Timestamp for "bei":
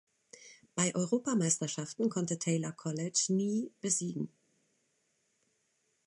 0.73-0.95